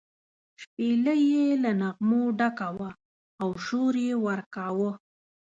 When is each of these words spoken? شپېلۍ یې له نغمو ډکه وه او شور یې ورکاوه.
شپېلۍ 0.61 1.21
یې 1.33 1.47
له 1.63 1.71
نغمو 1.81 2.23
ډکه 2.39 2.69
وه 2.77 2.91
او 3.41 3.49
شور 3.65 3.93
یې 4.05 4.15
ورکاوه. 4.25 4.91